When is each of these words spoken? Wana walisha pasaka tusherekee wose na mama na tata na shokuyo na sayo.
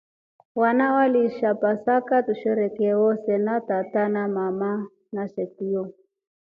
Wana 0.55 0.93
walisha 0.93 1.55
pasaka 1.55 2.23
tusherekee 2.23 2.93
wose 2.93 3.37
na 3.37 3.57
mama 3.57 3.67
na 3.67 3.67
tata 3.67 4.07
na 5.11 5.27
shokuyo 5.27 5.83
na 5.83 5.91
sayo. 5.93 5.93